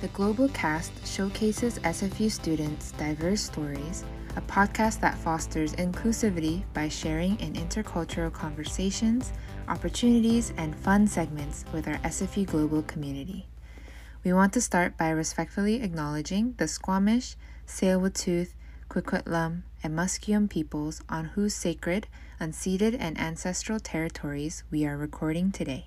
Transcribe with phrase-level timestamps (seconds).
[0.00, 4.04] The Global Cast showcases SFU students' diverse stories,
[4.36, 9.32] a podcast that fosters inclusivity by sharing in intercultural conversations,
[9.66, 13.48] opportunities, and fun segments with our SFU Global community.
[14.22, 17.34] We want to start by respectfully acknowledging the Squamish,
[17.66, 18.54] Tsleil-Waututh,
[18.94, 22.06] and Musqueam peoples on whose sacred,
[22.40, 25.86] unceded, and ancestral territories we are recording today.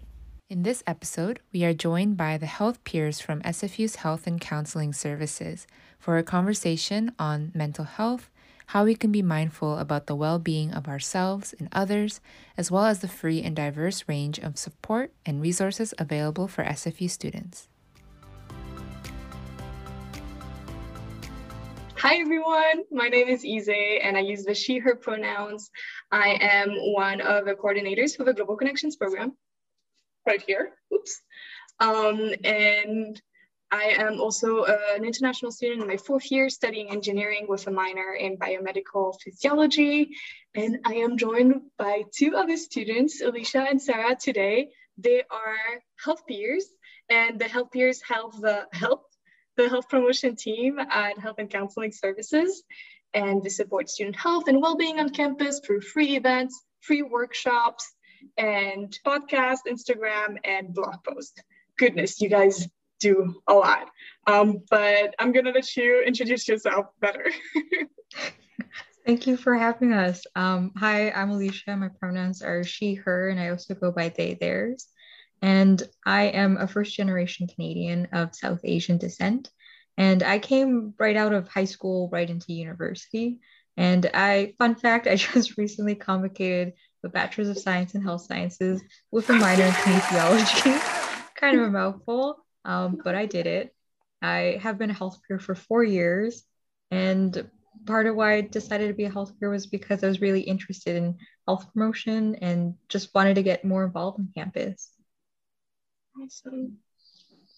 [0.52, 4.92] In this episode, we are joined by the health peers from SFU's Health and Counseling
[4.92, 5.66] Services
[5.98, 8.30] for a conversation on mental health,
[8.66, 12.20] how we can be mindful about the well being of ourselves and others,
[12.58, 17.10] as well as the free and diverse range of support and resources available for SFU
[17.10, 17.70] students.
[21.96, 25.72] Hi everyone, my name is Ize and I use the she, her pronouns.
[26.12, 29.38] I am one of the coordinators for the Global Connections program
[30.26, 30.72] right here.
[30.94, 31.22] Oops.
[31.80, 33.22] Um, and
[33.72, 38.14] I am also an international student in my fourth year studying engineering with a minor
[38.14, 40.10] in biomedical physiology.
[40.54, 44.72] And I am joined by two other students, Alicia and Sarah today.
[44.98, 46.66] They are health peers
[47.10, 49.06] and the health peers help the help
[49.58, 52.64] the health promotion team at Health and Counseling Services,
[53.14, 57.92] and they support student health and well-being on campus through free events, free workshops,
[58.38, 61.44] and podcast, Instagram, and blog post.
[61.78, 62.68] Goodness, you guys
[63.00, 63.90] do a lot.
[64.28, 67.26] Um, but I'm gonna let you introduce yourself better.
[69.06, 70.24] Thank you for having us.
[70.36, 71.76] Um, hi, I'm Alicia.
[71.76, 74.88] My pronouns are she, her, and I also go by they, theirs.
[75.42, 79.50] And I am a first generation Canadian of South Asian descent.
[79.98, 83.40] And I came right out of high school, right into university.
[83.76, 88.82] And I, fun fact, I just recently convocated a Bachelor's of Science in Health Sciences
[89.12, 91.26] with a minor in kinesiology.
[91.36, 93.74] kind of a mouthful, um, but I did it.
[94.22, 96.44] I have been a health peer for four years.
[96.92, 97.50] And
[97.86, 100.42] part of why I decided to be a health peer was because I was really
[100.42, 101.18] interested in
[101.48, 104.92] health promotion and just wanted to get more involved in campus.
[106.22, 106.78] Awesome.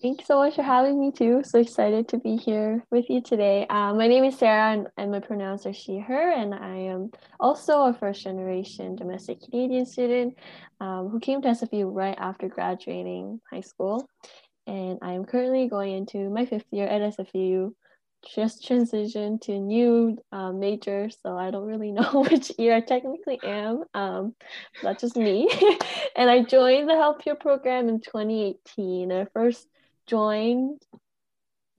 [0.04, 1.44] Thank you so much for having me too.
[1.46, 3.66] So excited to be here with you today.
[3.70, 7.10] Um, my name is Sarah and, and my pronouns are she, her, and I am
[7.40, 10.38] also a first generation domestic Canadian student
[10.82, 14.06] um, who came to SFU right after graduating high school.
[14.68, 17.72] And I am currently going into my fifth year at SFU
[18.36, 22.82] just transitioned to a new um, major, so I don't really know which year I
[22.82, 23.86] technically am.
[23.94, 24.36] Um,
[24.82, 25.48] that's just me.
[26.18, 29.10] and I joined the Health Peer program in 2018.
[29.10, 29.66] I first
[30.08, 30.82] joined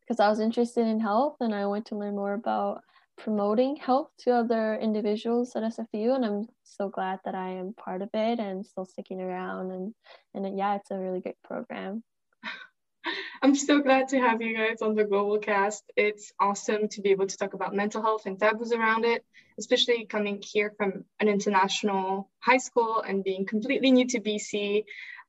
[0.00, 2.82] because I was interested in health and I wanted to learn more about
[3.16, 6.14] promoting health to other individuals at SFU.
[6.14, 9.70] And I'm so glad that I am part of it and still sticking around.
[9.70, 9.94] And,
[10.34, 12.02] and yeah, it's a really great program.
[13.42, 15.84] I'm so glad to have you guys on the Global Cast.
[15.96, 19.24] It's awesome to be able to talk about mental health and taboos around it,
[19.58, 24.84] especially coming here from an international high school and being completely new to BC.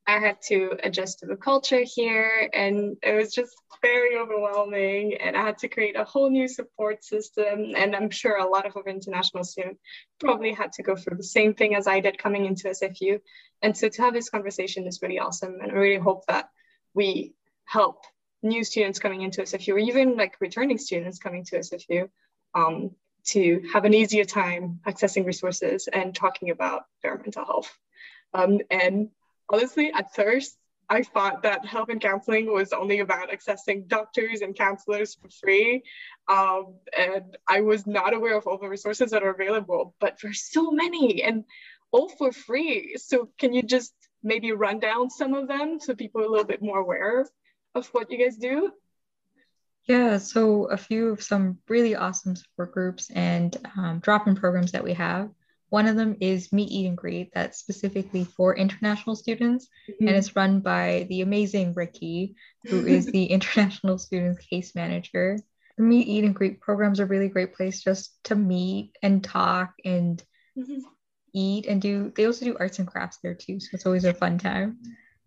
[0.08, 5.16] I had to adjust to the culture here, and it was just very overwhelming.
[5.16, 7.74] And I had to create a whole new support system.
[7.76, 9.82] And I'm sure a lot of our international students
[10.20, 13.20] probably had to go through the same thing as I did coming into SFU.
[13.62, 15.60] And so to have this conversation is really awesome.
[15.62, 16.50] And I really hope that
[16.94, 17.34] we
[17.66, 18.04] help
[18.44, 22.10] new students coming into SFU or even like returning students coming to SFU
[22.54, 22.92] um,
[23.26, 27.76] to have an easier time accessing resources and talking about their mental health.
[28.34, 29.10] Um, and
[29.50, 30.58] honestly, at first,
[30.90, 35.84] I thought that health and counseling was only about accessing doctors and counselors for free.
[36.28, 40.44] Um, and I was not aware of all the resources that are available, but there's
[40.52, 41.44] so many and
[41.92, 42.96] all for free.
[42.98, 46.46] So can you just maybe run down some of them so people are a little
[46.46, 47.26] bit more aware
[47.74, 48.72] of what you guys do?
[49.86, 54.72] Yeah, so a few of some really awesome support groups and um, drop in programs
[54.72, 55.30] that we have.
[55.76, 60.08] One of them is Meet, Eat, and Greet, that's specifically for international students, mm-hmm.
[60.08, 65.38] and it's run by the amazing Ricky, who is the international students case manager.
[65.76, 69.22] The Meet, Eat, and Greet programs are a really great place just to meet and
[69.22, 70.24] talk and
[70.58, 70.80] mm-hmm.
[71.34, 72.10] eat and do.
[72.16, 74.78] They also do arts and crafts there too, so it's always a fun time.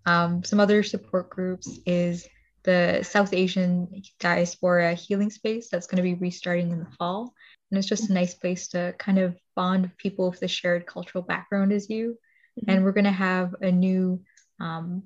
[0.06, 2.26] Um, some other support groups is
[2.62, 7.34] the South Asian diaspora healing space that's going to be restarting in the fall.
[7.70, 10.86] And it's just a nice place to kind of bond with people with the shared
[10.86, 12.18] cultural background as you.
[12.58, 12.70] Mm-hmm.
[12.70, 14.22] And we're going to have a new
[14.60, 15.04] um,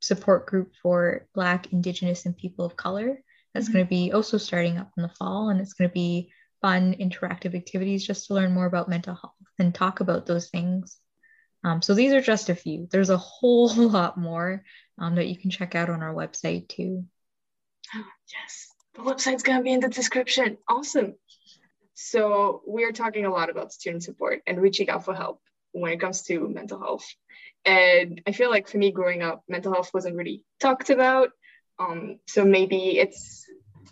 [0.00, 3.20] support group for Black, Indigenous, and people of color
[3.52, 3.74] that's mm-hmm.
[3.74, 5.50] going to be also starting up in the fall.
[5.50, 6.30] And it's going to be
[6.62, 10.98] fun, interactive activities just to learn more about mental health and talk about those things.
[11.64, 12.88] Um, so these are just a few.
[12.90, 14.64] There's a whole lot more
[14.98, 17.04] um, that you can check out on our website too.
[17.94, 20.58] oh, Yes, the website's gonna be in the description.
[20.68, 21.14] Awesome.
[22.00, 25.40] So we're talking a lot about student support and reaching out for help
[25.72, 27.04] when it comes to mental health.
[27.64, 31.30] And I feel like for me growing up, mental health wasn't really talked about.
[31.80, 33.44] Um, so maybe it's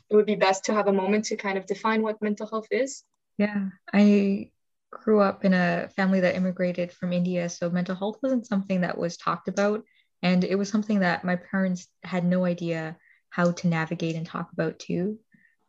[0.08, 2.68] it would be best to have a moment to kind of define what mental health
[2.70, 3.02] is.
[3.38, 4.52] Yeah, I
[4.92, 8.96] grew up in a family that immigrated from India, so mental health wasn't something that
[8.96, 9.82] was talked about,
[10.22, 12.98] and it was something that my parents had no idea
[13.30, 15.18] how to navigate and talk about too.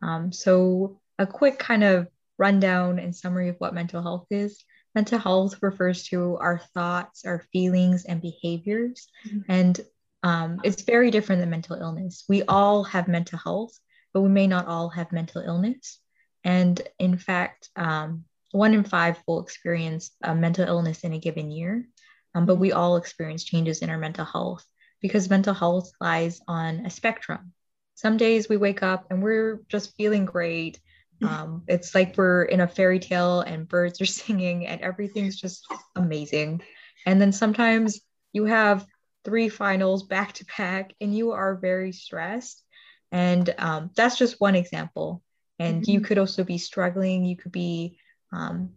[0.02, 2.06] Um, so a quick kind of
[2.38, 4.62] rundown and summary of what mental health is.
[4.94, 9.08] Mental health refers to our thoughts, our feelings, and behaviors.
[9.28, 9.40] Mm-hmm.
[9.48, 9.80] And
[10.22, 12.24] um, it's very different than mental illness.
[12.28, 13.78] We all have mental health,
[14.12, 16.00] but we may not all have mental illness.
[16.44, 21.50] And in fact, um, one in five will experience a mental illness in a given
[21.50, 21.86] year,
[22.34, 24.64] um, but we all experience changes in our mental health
[25.00, 27.52] because mental health lies on a spectrum.
[27.94, 30.80] Some days we wake up and we're just feeling great
[31.22, 35.66] um, it's like we're in a fairy tale and birds are singing and everything's just
[35.96, 36.62] amazing.
[37.06, 38.00] And then sometimes
[38.32, 38.86] you have
[39.24, 42.62] three finals back to back and you are very stressed.
[43.10, 45.22] And um, that's just one example.
[45.58, 45.90] And mm-hmm.
[45.90, 47.98] you could also be struggling, you could be
[48.32, 48.70] um,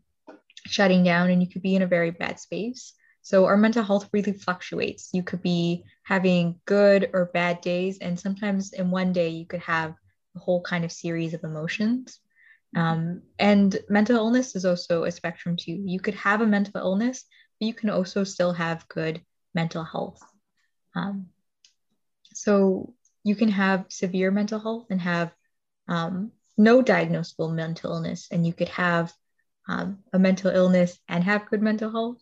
[0.66, 2.94] shutting down, and you could be in a very bad space.
[3.22, 5.10] So our mental health really fluctuates.
[5.14, 9.60] You could be having good or bad days, and sometimes in one day you could
[9.60, 9.94] have
[10.36, 12.20] a whole kind of series of emotions.
[12.76, 15.84] Um, and mental illness is also a spectrum too.
[15.86, 17.26] You could have a mental illness,
[17.60, 19.22] but you can also still have good
[19.54, 20.22] mental health.
[20.96, 21.28] Um,
[22.34, 25.34] so you can have severe mental health and have
[25.88, 29.14] um, no diagnosable mental illness, and you could have
[29.68, 32.22] um, a mental illness and have good mental health,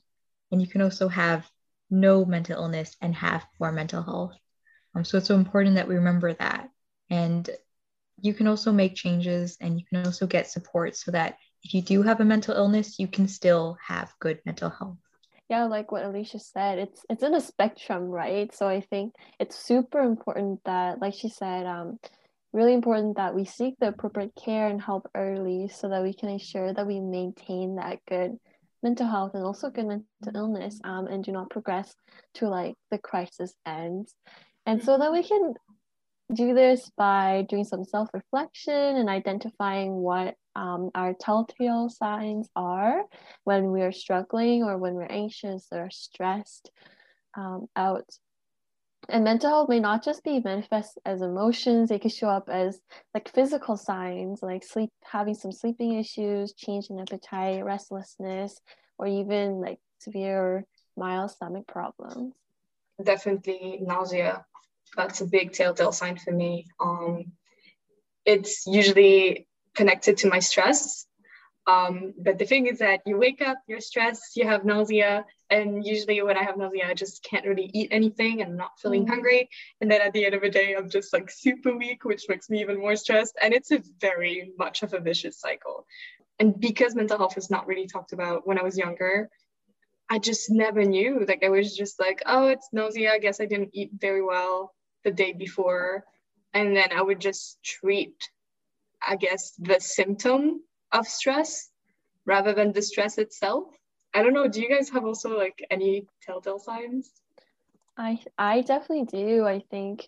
[0.52, 1.50] and you can also have
[1.90, 4.36] no mental illness and have poor mental health.
[4.96, 6.70] Um, so it's so important that we remember that.
[7.10, 7.50] And
[8.22, 11.82] you can also make changes and you can also get support so that if you
[11.82, 14.98] do have a mental illness, you can still have good mental health.
[15.50, 18.54] Yeah, like what Alicia said, it's it's in a spectrum, right?
[18.54, 21.98] So I think it's super important that, like she said, um,
[22.54, 26.30] really important that we seek the appropriate care and help early so that we can
[26.30, 28.38] ensure that we maintain that good
[28.82, 30.04] mental health and also good mental
[30.36, 31.94] illness um, and do not progress
[32.34, 34.16] to like the crisis ends
[34.66, 35.54] and so that we can
[36.34, 43.04] do this by doing some self reflection and identifying what um, our telltale signs are
[43.44, 46.72] when we're struggling or when we're anxious or stressed
[47.36, 48.06] um, out.
[49.08, 52.80] And mental health may not just be manifest as emotions, it can show up as
[53.14, 58.60] like physical signs like sleep, having some sleeping issues, change in appetite, restlessness,
[59.00, 60.66] or even like severe
[60.96, 62.34] mild stomach problems.
[63.02, 64.46] Definitely nausea
[64.96, 66.68] that's a big telltale sign for me.
[66.80, 67.32] Um,
[68.26, 71.06] it's usually connected to my stress.
[71.68, 75.86] Um, but the thing is that you wake up, you're stressed, you have nausea, and
[75.86, 79.06] usually when I have nausea, I just can't really eat anything and I'm not feeling
[79.06, 79.10] mm.
[79.10, 79.50] hungry.
[79.80, 82.50] And then at the end of the day, I'm just like super weak, which makes
[82.50, 83.38] me even more stressed.
[83.42, 85.86] And it's a very much of a vicious cycle.
[86.40, 89.30] And because mental health is not really talked about when I was younger,
[90.10, 91.24] I just never knew.
[91.28, 93.12] Like I was just like, oh, it's nausea.
[93.12, 94.74] I guess I didn't eat very well
[95.04, 96.04] the day before
[96.54, 98.30] and then i would just treat
[99.08, 101.70] i guess the symptom of stress
[102.26, 103.66] rather than the stress itself.
[104.14, 107.12] I don't know do you guys have also like any telltale signs?
[107.98, 109.46] I i definitely do.
[109.46, 110.08] I think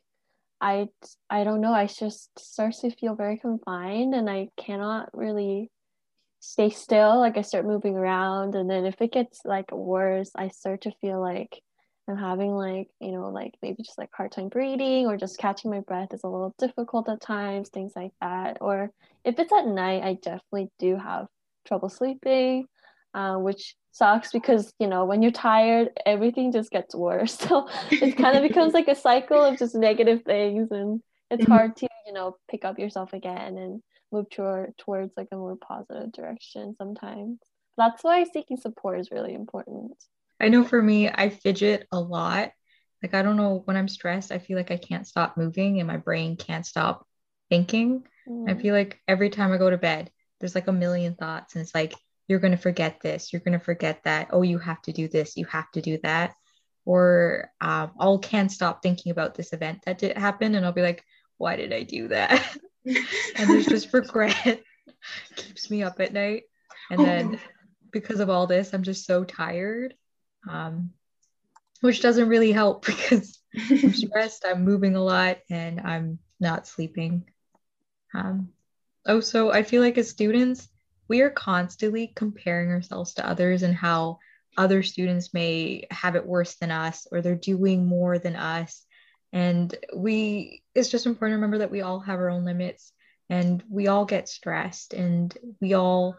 [0.60, 0.88] i
[1.30, 5.72] i don't know i just start to feel very confined and i cannot really
[6.40, 7.20] stay still.
[7.20, 10.92] Like i start moving around and then if it gets like worse i start to
[11.02, 11.62] feel like
[12.12, 15.72] I'm having like, you know, like maybe just like hard time breathing or just catching
[15.72, 18.58] my breath is a little difficult at times, things like that.
[18.60, 18.92] Or
[19.24, 21.28] if it's at night, I definitely do have
[21.66, 22.68] trouble sleeping,
[23.14, 27.38] uh, which sucks because, you know, when you're tired, everything just gets worse.
[27.48, 31.52] So it kind of becomes like a cycle of just negative things and it's mm-hmm.
[31.52, 35.56] hard to, you know, pick up yourself again and move toward, towards like a more
[35.56, 37.40] positive direction sometimes.
[37.78, 39.94] That's why seeking support is really important.
[40.42, 42.52] I know for me, I fidget a lot.
[43.04, 45.88] Like, I don't know, when I'm stressed, I feel like I can't stop moving and
[45.88, 47.08] my brain can't stop
[47.50, 48.04] thinking.
[48.28, 48.50] Mm.
[48.50, 51.62] I feel like every time I go to bed, there's like a million thoughts, and
[51.62, 51.94] it's like,
[52.28, 54.30] you're going to forget this, you're going to forget that.
[54.32, 56.34] Oh, you have to do this, you have to do that.
[56.86, 60.82] Or um, I'll can't stop thinking about this event that did happen, and I'll be
[60.82, 61.04] like,
[61.38, 62.58] why did I do that?
[62.86, 64.64] and there's just regret
[65.36, 66.44] keeps me up at night.
[66.90, 67.40] And then
[67.92, 69.94] because of all this, I'm just so tired
[70.50, 70.92] um,
[71.82, 77.26] which doesn't really help because I'm stressed, I'm moving a lot, and I'm not sleeping.
[78.14, 78.50] Um,
[79.06, 80.68] oh, so I feel like as students,
[81.08, 84.20] we are constantly comparing ourselves to others and how
[84.58, 88.86] other students may have it worse than us or they're doing more than us.
[89.34, 92.92] And we, it's just important to remember that we all have our own limits
[93.30, 96.18] and we all get stressed and we all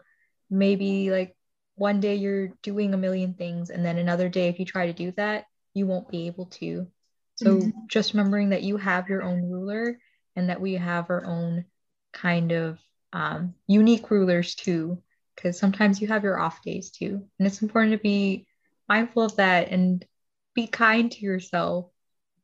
[0.49, 1.35] maybe like
[1.75, 4.93] one day you're doing a million things and then another day if you try to
[4.93, 6.87] do that you won't be able to.
[7.35, 7.69] So mm-hmm.
[7.87, 9.97] just remembering that you have your own ruler
[10.35, 11.65] and that we have our own
[12.11, 12.79] kind of
[13.11, 15.01] um, unique rulers too
[15.35, 17.27] because sometimes you have your off days too.
[17.39, 18.45] And it's important to be
[18.87, 20.05] mindful of that and
[20.53, 21.89] be kind to yourself.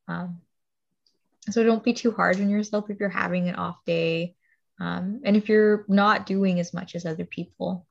[0.08, 0.42] Um,
[1.52, 4.36] so don't be too hard on yourself if you're having an off day.
[4.80, 7.86] Um, and if you're not doing as much as other people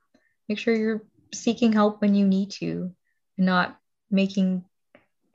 [0.49, 2.93] make sure you're seeking help when you need to
[3.37, 4.65] and not making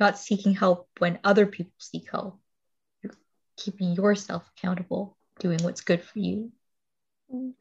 [0.01, 2.39] not seeking help when other people seek help.
[3.03, 3.13] You're
[3.57, 6.53] keeping yourself accountable doing what's good for you.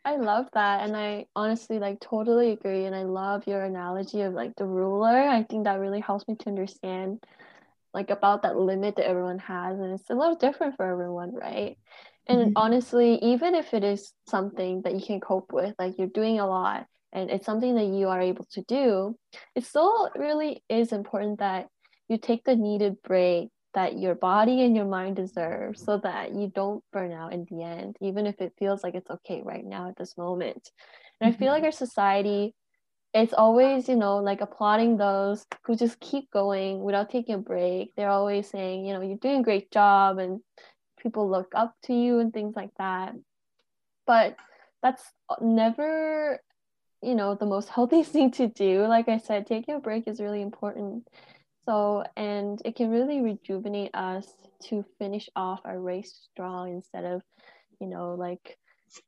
[0.04, 4.34] I love that and i honestly like totally agree and i love your analogy of
[4.34, 5.18] like the ruler.
[5.18, 7.24] I think that really helps me to understand
[7.94, 11.78] like about that limit that everyone has and it's a little different for everyone right?
[12.28, 12.52] And mm-hmm.
[12.58, 16.48] honestly even if it is something that you can cope with like you're doing a
[16.48, 19.16] lot and it's something that you are able to do,
[19.56, 21.68] it still really is important that
[22.10, 26.52] you take the needed break that your body and your mind deserve so that you
[26.54, 29.90] don't burn out in the end, even if it feels like it's okay right now
[29.90, 30.70] at this moment.
[31.20, 31.36] And mm-hmm.
[31.36, 31.66] I feel like mm-hmm.
[31.66, 32.54] our society,
[33.14, 37.94] it's always, you know, like applauding those who just keep going without taking a break.
[37.96, 40.40] They're always saying, you know, you're doing a great job and
[41.00, 43.14] people look up to you and things like that.
[44.06, 44.36] But
[44.84, 45.04] that's
[45.42, 46.40] never
[47.04, 48.86] you know the most healthy thing to do.
[48.88, 51.08] Like i said taking a break is really important.
[51.66, 54.28] So and it can really rejuvenate us
[54.66, 57.22] to finish off our race strong instead of
[57.80, 58.58] you know like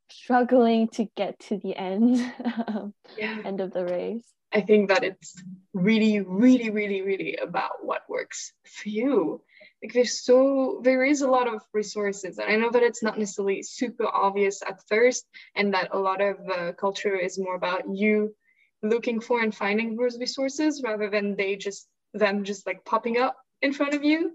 [0.10, 2.18] struggling to get to the end
[3.18, 3.42] yeah.
[3.46, 4.26] end of the race.
[4.54, 5.36] I think that it's
[5.74, 9.42] really really really really about what works for you
[9.86, 13.20] like there's so there is a lot of resources and i know that it's not
[13.20, 17.84] necessarily super obvious at first and that a lot of the culture is more about
[17.94, 18.34] you
[18.82, 23.36] looking for and finding those resources rather than they just them just like popping up
[23.62, 24.32] in front of you.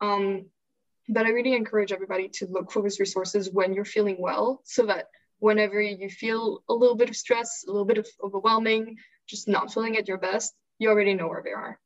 [0.00, 0.46] Um,
[1.08, 4.86] but i really encourage everybody to look for those resources when you're feeling well so
[4.86, 5.06] that
[5.38, 8.96] whenever you feel a little bit of stress a little bit of overwhelming
[9.28, 11.78] just not feeling at your best you already know where they are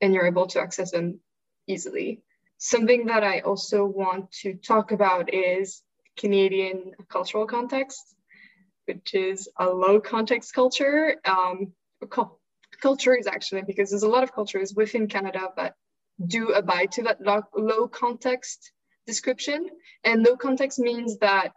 [0.00, 1.20] and you're able to access them
[1.66, 2.22] easily.
[2.58, 5.82] Something that I also want to talk about is
[6.16, 8.02] Canadian cultural context,
[8.86, 11.16] which is a low context culture.
[11.24, 11.72] Um,
[12.80, 15.74] culture is actually because there's a lot of cultures within Canada that
[16.26, 18.72] do abide to that low, low context
[19.06, 19.68] description.
[20.04, 21.52] And low context means that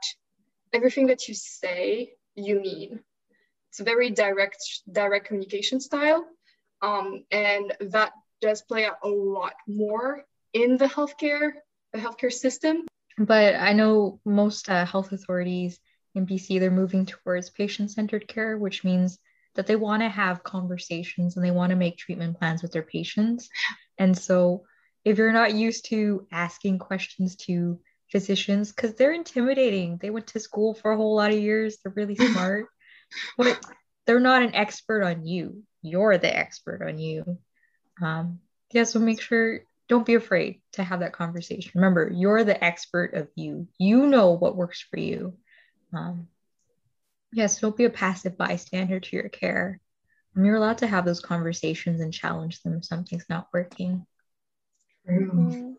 [0.73, 2.99] everything that you say, you mean.
[3.69, 4.57] It's a very direct,
[4.91, 6.25] direct communication style.
[6.81, 11.51] Um, and that does play out a lot more in the healthcare
[11.93, 12.85] the healthcare system.
[13.17, 15.79] But I know most uh, health authorities
[16.15, 19.17] in BC they're moving towards patient-centered care, which means
[19.55, 22.83] that they want to have conversations and they want to make treatment plans with their
[22.83, 23.49] patients.
[23.97, 24.63] And so
[25.03, 27.79] if you're not used to asking questions to
[28.11, 29.97] physicians because they're intimidating.
[29.97, 31.77] They went to school for a whole lot of years.
[31.77, 32.67] They're really smart.
[33.37, 33.63] but
[34.05, 35.63] they're not an expert on you.
[35.81, 37.37] You're the expert on you.
[38.01, 38.39] Um,
[38.71, 41.71] yeah, so make sure don't be afraid to have that conversation.
[41.75, 43.67] Remember, you're the expert of you.
[43.77, 45.35] You know what works for you.
[45.93, 46.27] Um,
[47.33, 49.79] yes, don't be a passive bystander to your care.
[50.35, 54.05] Um, you're allowed to have those conversations and challenge them if something's not working.
[55.09, 55.71] Mm-hmm.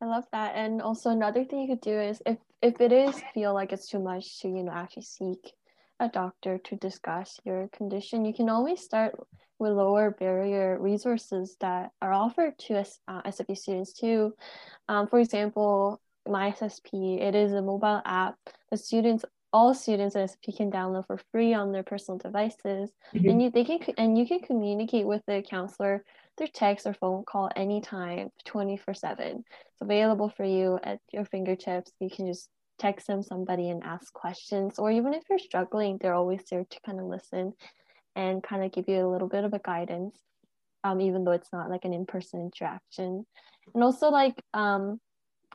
[0.00, 0.54] I love that.
[0.56, 3.88] And also another thing you could do is if if it is feel like it's
[3.88, 5.52] too much to you know actually seek
[6.00, 9.14] a doctor to discuss your condition, you can always start
[9.58, 14.34] with lower barrier resources that are offered to us uh, SFU students too.
[14.88, 18.36] Um, for example, my SSP, it is a mobile app.
[18.70, 23.28] The students, all students at SFU can download for free on their personal devices, mm-hmm.
[23.28, 26.04] and you they can and you can communicate with the counselor
[26.36, 29.44] through text or phone call anytime, twenty four seven.
[29.72, 31.92] It's available for you at your fingertips.
[32.00, 36.14] You can just text them somebody and ask questions, or even if you're struggling, they're
[36.14, 37.52] always there to kind of listen
[38.14, 40.18] and kind of give you a little bit of a guidance
[40.86, 43.26] um, even though it's not like an in-person interaction.
[43.74, 45.00] And also like um,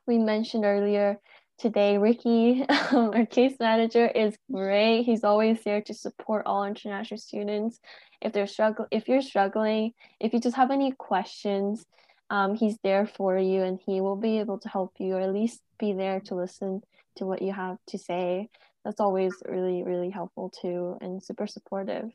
[0.07, 1.19] we mentioned earlier
[1.57, 5.03] today ricky our case manager is great.
[5.03, 7.79] He's always there to support all international students
[8.21, 9.93] if they're struggling if you're struggling.
[10.19, 11.85] If you just have any questions
[12.29, 15.33] um, he's there for you and he will be able to help you or at
[15.33, 16.81] least be there to listen
[17.15, 18.49] to what you have to say
[18.83, 22.09] that's always really really helpful too and super supportive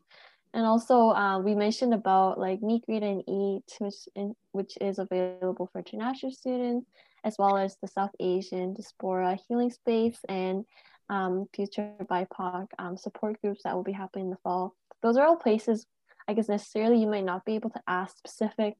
[0.54, 4.98] and also uh, we mentioned about like meet greet and eat which in, which is
[4.98, 6.86] available for international students
[7.24, 10.64] as well as the south asian diaspora healing space and
[11.08, 15.26] um, future bipoc um, support groups that will be happening in the fall those are
[15.26, 15.86] all places
[16.26, 18.76] i guess necessarily you might not be able to ask specific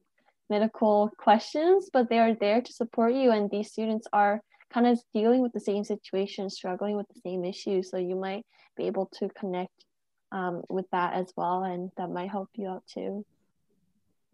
[0.49, 3.31] medical questions, but they are there to support you.
[3.31, 4.41] And these students are
[4.73, 7.89] kind of dealing with the same situation, struggling with the same issues.
[7.89, 8.45] So you might
[8.75, 9.85] be able to connect
[10.31, 13.25] um, with that as well, and that might help you out too.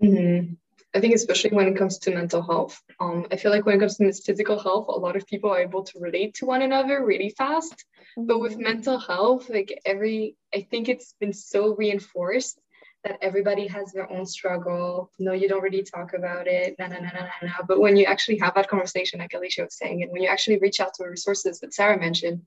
[0.01, 0.53] Mm-hmm.
[0.95, 3.79] I think especially when it comes to mental health, um, I feel like when it
[3.79, 7.03] comes to physical health, a lot of people are able to relate to one another
[7.03, 7.73] really fast.
[7.73, 8.27] Mm-hmm.
[8.27, 12.59] But with mental health, like every, I think it's been so reinforced
[13.03, 15.11] that everybody has their own struggle.
[15.19, 16.75] No, you don't really talk about it.
[16.79, 17.65] Nah, nah, nah, nah, nah.
[17.67, 20.59] But when you actually have that conversation, like Alicia was saying, and when you actually
[20.59, 22.41] reach out to the resources that Sarah mentioned,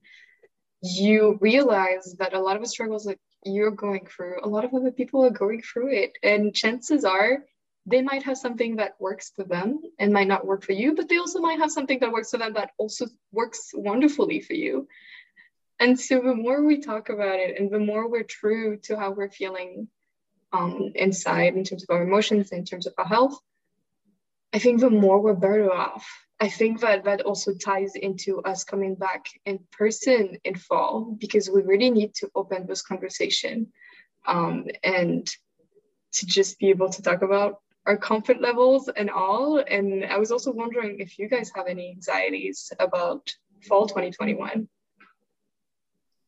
[0.81, 4.73] you realize that a lot of the struggles that you're going through, a lot of
[4.73, 6.17] other people are going through it.
[6.23, 7.43] And chances are
[7.85, 11.07] they might have something that works for them and might not work for you, but
[11.07, 14.87] they also might have something that works for them that also works wonderfully for you.
[15.79, 19.11] And so the more we talk about it and the more we're true to how
[19.11, 19.87] we're feeling
[20.51, 23.39] um, inside in terms of our emotions, in terms of our health,
[24.53, 26.07] I think the more we're better off.
[26.39, 31.49] I think that that also ties into us coming back in person in fall because
[31.49, 33.73] we really need to open this conversation
[34.25, 35.27] um, and
[36.13, 39.57] to just be able to talk about our comfort levels and all.
[39.59, 43.33] And I was also wondering if you guys have any anxieties about
[43.67, 44.67] fall 2021.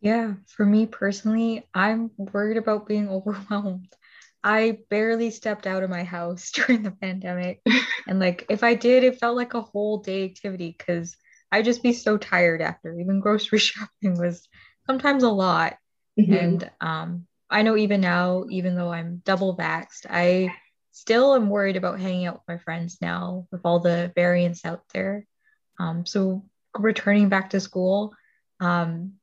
[0.01, 3.93] Yeah, for me personally, I'm worried about being overwhelmed.
[4.43, 7.61] I barely stepped out of my house during the pandemic.
[8.07, 11.15] and like if I did, it felt like a whole day activity because
[11.51, 12.97] I'd just be so tired after.
[12.99, 14.47] Even grocery shopping was
[14.87, 15.77] sometimes a lot.
[16.19, 16.33] Mm-hmm.
[16.33, 20.53] And um, I know even now, even though I'm double vaxxed, I
[20.91, 24.83] still am worried about hanging out with my friends now with all the variants out
[24.93, 25.25] there.
[25.79, 26.43] Um, so
[26.77, 28.13] returning back to school,
[28.59, 29.13] um,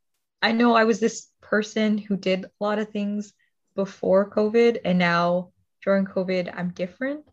[0.41, 3.35] I know I was this person who did a lot of things
[3.77, 5.53] before COVID and now
[5.85, 7.25] during COVID, I'm different.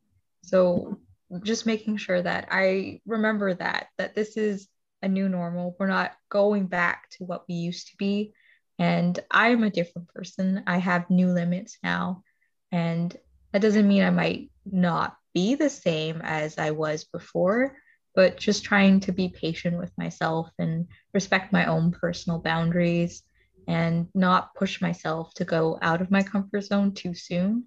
[0.44, 1.00] So
[1.42, 4.68] just making sure that I remember that, that this is
[5.02, 5.76] a new normal.
[5.80, 8.34] We're not going back to what we used to be.
[8.78, 10.64] And I'm a different person.
[10.68, 12.24] I have new limits now.
[12.72, 13.16] And
[13.52, 17.76] that doesn't mean I might not be the same as I was before,
[18.16, 23.24] but just trying to be patient with myself and respect my own personal boundaries
[23.68, 27.66] and not push myself to go out of my comfort zone too soon.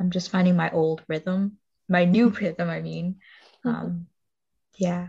[0.00, 3.16] I'm just finding my old rhythm, my new rhythm, I mean.
[3.64, 3.68] Mm-hmm.
[3.68, 4.06] Um,
[4.76, 5.08] yeah.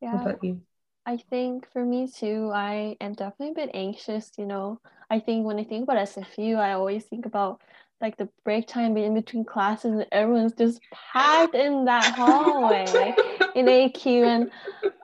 [0.00, 0.12] Yeah.
[0.12, 0.60] What about you?
[1.04, 4.80] I think for me too, I am definitely a bit anxious, you know.
[5.08, 7.60] I think when I think about SFU, I always think about
[8.00, 10.80] like the break time in between classes and everyone's just
[11.12, 13.14] packed in that hallway
[13.54, 14.50] in AQ and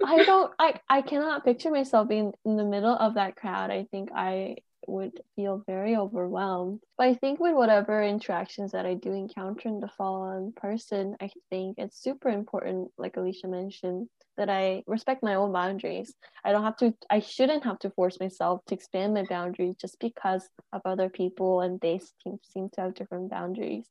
[0.05, 3.71] I don't I, I cannot picture myself being in the middle of that crowd.
[3.71, 6.81] I think I would feel very overwhelmed.
[6.99, 11.17] But I think with whatever interactions that I do encounter in the fall in person,
[11.21, 16.15] I think it's super important, like Alicia mentioned, that I respect my own boundaries.
[16.45, 19.99] I don't have to, I shouldn't have to force myself to expand my boundaries just
[20.01, 23.87] because of other people and they seem, seem to have different boundaries.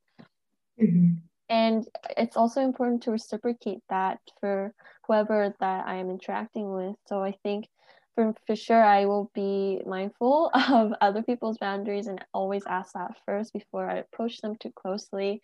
[0.82, 1.14] Mm-hmm.
[1.50, 1.86] And
[2.18, 4.74] it's also important to reciprocate that for
[5.06, 6.96] whoever that I am interacting with.
[7.08, 7.68] So I think
[8.16, 13.18] for, for sure I will be mindful of other people's boundaries and always ask that
[13.26, 15.42] first before I approach them too closely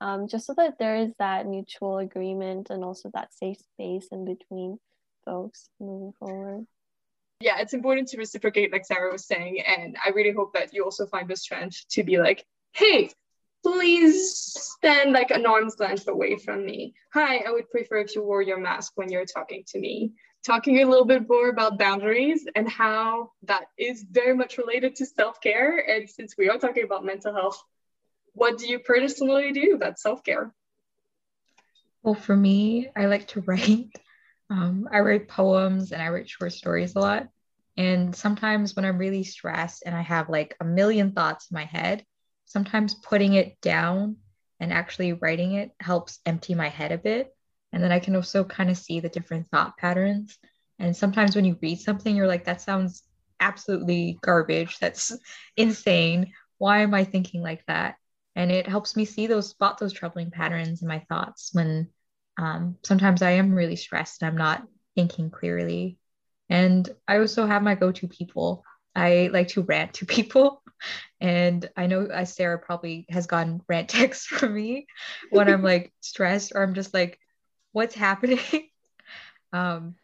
[0.00, 4.24] um, just so that there is that mutual agreement and also that safe space in
[4.24, 4.78] between
[5.24, 6.66] folks moving forward.
[7.40, 9.62] Yeah, it's important to reciprocate, like Sarah was saying.
[9.64, 13.10] And I really hope that you also find the strength to be like, hey,
[13.62, 14.38] please
[14.76, 16.94] stand like an arm's length away from me.
[17.14, 20.12] Hi, I would prefer if you wore your mask when you're talking to me.
[20.44, 25.06] Talking a little bit more about boundaries and how that is very much related to
[25.06, 25.78] self care.
[25.78, 27.62] And since we are talking about mental health,
[28.38, 29.78] what do you personally do?
[29.80, 30.54] That's self-care.
[32.02, 33.90] Well for me i like to write.
[34.50, 37.28] Um, i write poems and i write short stories a lot.
[37.76, 41.66] And sometimes when i'm really stressed and i have like a million thoughts in my
[41.66, 42.02] head
[42.46, 44.16] sometimes putting it down
[44.58, 47.28] and actually writing it helps empty my head a bit.
[47.74, 50.38] And then i can also kind of see the different thought patterns.
[50.78, 53.02] And sometimes when you read something you're like that sounds
[53.40, 54.78] absolutely garbage.
[54.78, 55.12] That's
[55.58, 56.32] insane.
[56.56, 57.96] Why am i thinking like that
[58.38, 61.90] and it helps me see those spot those troubling patterns in my thoughts when
[62.38, 64.62] Um, sometimes I am really stressed and I'm not
[64.96, 65.98] thinking clearly.
[66.50, 68.64] And I also have my go to people.
[68.96, 70.62] I like to rant to people.
[71.20, 74.86] And I know uh, Sarah probably has gotten rant texts from me
[75.30, 77.18] when I'm like stressed or I'm just like,
[77.72, 78.40] what's happening?
[79.52, 79.96] um,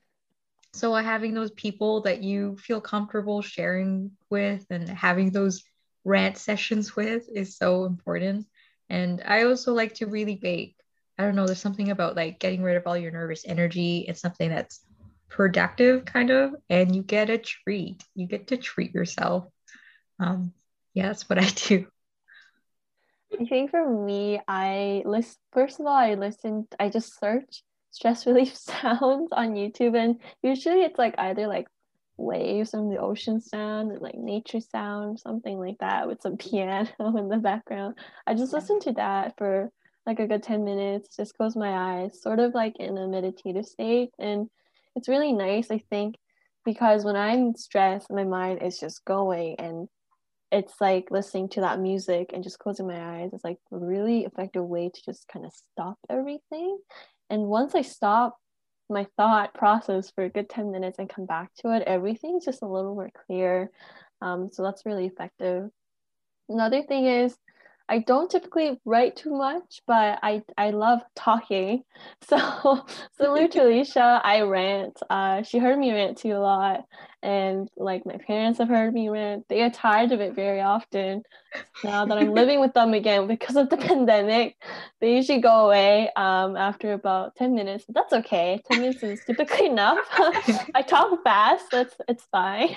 [0.74, 5.64] so having those people that you feel comfortable sharing with and having those
[6.04, 8.46] rant sessions with is so important.
[8.88, 10.76] And I also like to really bake.
[11.18, 14.04] I don't know, there's something about like getting rid of all your nervous energy.
[14.08, 14.80] It's something that's
[15.28, 18.02] productive, kind of, and you get a treat.
[18.14, 19.46] You get to treat yourself.
[20.18, 20.52] Um,
[20.92, 21.86] yeah, that's what I do.
[23.40, 28.26] I think for me, I list first of all, I listened, I just search stress
[28.28, 31.66] relief sounds on YouTube, and usually it's like either like
[32.16, 37.28] waves from the ocean sound, like nature sound, something like that, with some piano in
[37.28, 37.96] the background.
[38.26, 39.70] I just listen to that for
[40.06, 43.64] like a good 10 minutes, just close my eyes, sort of like in a meditative
[43.64, 44.10] state.
[44.18, 44.48] And
[44.94, 46.16] it's really nice, I think,
[46.64, 49.88] because when I'm stressed, my mind is just going and
[50.52, 54.24] it's like listening to that music and just closing my eyes is like a really
[54.24, 56.78] effective way to just kind of stop everything.
[57.28, 58.36] And once I stop
[58.90, 62.62] my thought process for a good 10 minutes and come back to it, everything's just
[62.62, 63.70] a little more clear.
[64.20, 65.70] Um, so that's really effective.
[66.48, 67.36] Another thing is
[67.88, 71.84] I don't typically write too much, but I, I love talking.
[72.26, 72.86] So
[73.18, 74.98] similar to Alicia, I rant.
[75.10, 76.84] Uh, she heard me rant too a lot.
[77.22, 79.46] And like my parents have heard me rant.
[79.48, 81.22] They get tired of it very often.
[81.82, 84.56] Now that I'm living with them again because of the pandemic,
[85.00, 87.84] they usually go away um, after about 10 minutes.
[87.86, 88.62] But that's okay.
[88.66, 89.98] 10 minutes is typically enough.
[90.74, 91.66] I talk fast.
[91.70, 92.76] That's it's fine.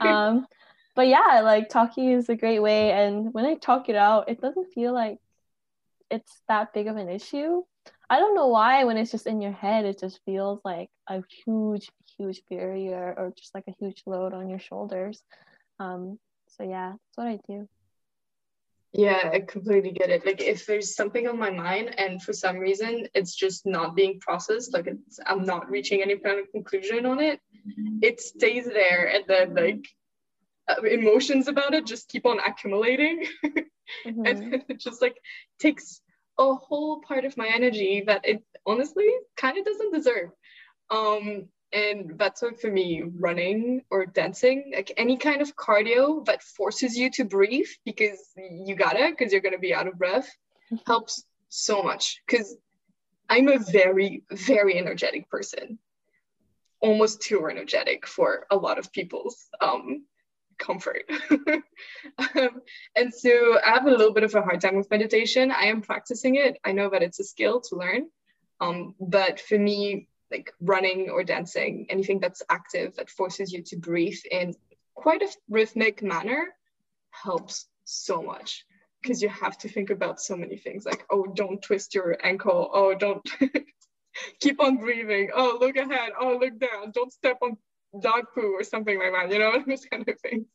[0.00, 0.46] um,
[0.94, 2.92] but yeah, like talking is a great way.
[2.92, 5.18] And when I talk it out, it doesn't feel like
[6.10, 7.62] it's that big of an issue.
[8.08, 11.22] I don't know why when it's just in your head, it just feels like a
[11.44, 15.22] huge, huge barrier or just like a huge load on your shoulders.
[15.80, 17.68] Um, so yeah, that's what I do.
[18.92, 20.24] Yeah, I completely get it.
[20.24, 24.20] Like if there's something on my mind and for some reason it's just not being
[24.20, 27.40] processed, like it's I'm not reaching any kind of conclusion on it,
[28.02, 29.84] it stays there and then like
[30.84, 33.26] emotions about it just keep on accumulating.
[34.06, 34.26] Mm-hmm.
[34.26, 35.18] and it just like
[35.58, 36.00] takes
[36.38, 40.30] a whole part of my energy that it honestly kind of doesn't deserve.
[40.90, 46.42] Um and that's what for me running or dancing like any kind of cardio that
[46.42, 50.30] forces you to breathe because you gotta because you're gonna be out of breath
[50.86, 52.22] helps so much.
[52.26, 52.56] Because
[53.28, 55.78] i'm a very very energetic person.
[56.80, 60.04] Almost too energetic for a lot of people's um
[60.58, 61.04] comfort.
[62.18, 62.60] um,
[62.96, 65.50] and so I have a little bit of a hard time with meditation.
[65.50, 66.58] I am practicing it.
[66.64, 68.08] I know that it's a skill to learn.
[68.60, 73.76] Um, but for me, like running or dancing, anything that's active that forces you to
[73.76, 74.54] breathe in
[74.94, 76.48] quite a rhythmic manner
[77.10, 78.64] helps so much
[79.02, 82.70] because you have to think about so many things like, oh, don't twist your ankle.
[82.72, 83.28] Oh, don't
[84.40, 85.30] keep on breathing.
[85.34, 86.12] Oh, look ahead.
[86.18, 86.90] Oh, look down.
[86.92, 87.58] Don't step on
[88.00, 90.46] dog poo or something like that, you know, those kind of things.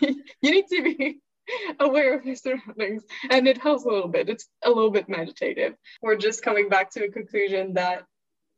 [0.40, 1.18] you need to be
[1.80, 4.28] aware of your surroundings and it helps a little bit.
[4.28, 5.74] It's a little bit meditative.
[6.02, 8.04] We're just coming back to a conclusion that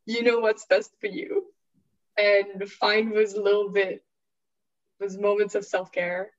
[0.07, 1.45] you know what's best for you
[2.17, 4.05] and find those little bit,
[4.99, 6.31] those moments of self-care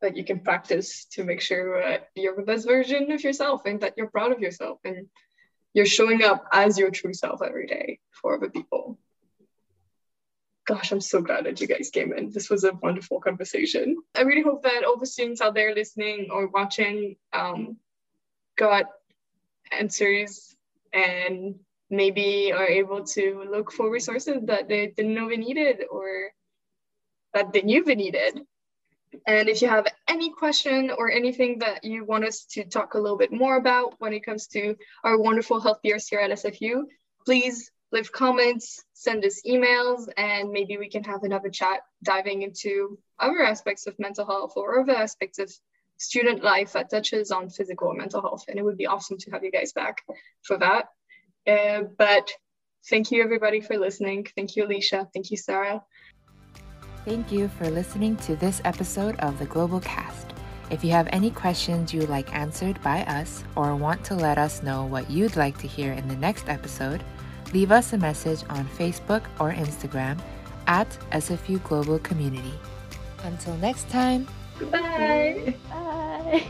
[0.00, 3.94] that you can practice to make sure you're the best version of yourself and that
[3.96, 5.08] you're proud of yourself and
[5.74, 8.98] you're showing up as your true self every day for other people
[10.68, 12.30] gosh, I'm so glad that you guys came in.
[12.30, 13.96] This was a wonderful conversation.
[14.14, 17.78] I really hope that all the students out there listening or watching um,
[18.56, 18.84] got
[19.72, 20.54] answers
[20.92, 21.54] and
[21.88, 26.32] maybe are able to look for resources that they didn't know they needed or
[27.32, 28.42] that they knew they needed.
[29.26, 32.98] And if you have any question or anything that you want us to talk a
[32.98, 36.82] little bit more about when it comes to our wonderful health peers here at SFU,
[37.24, 42.98] please leave comments, send us emails, and maybe we can have another chat diving into
[43.18, 45.50] other aspects of mental health or other aspects of
[45.96, 48.44] student life that touches on physical and mental health.
[48.48, 50.02] And it would be awesome to have you guys back
[50.42, 50.88] for that.
[51.46, 52.30] Uh, but
[52.88, 54.26] thank you everybody for listening.
[54.36, 55.08] Thank you, Alicia.
[55.12, 55.82] Thank you, Sarah.
[57.04, 60.26] Thank you for listening to this episode of the Global Cast.
[60.70, 64.62] If you have any questions you like answered by us or want to let us
[64.62, 67.02] know what you'd like to hear in the next episode,
[67.52, 70.18] leave us a message on Facebook or Instagram
[70.66, 72.54] at SFU Global Community.
[73.24, 75.54] Until next time, goodbye.
[75.70, 76.46] Bye.